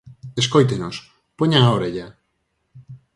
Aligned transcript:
Escóitenos, 0.41 0.95
poñan 1.39 1.63
a 1.65 1.71
orella. 1.77 2.07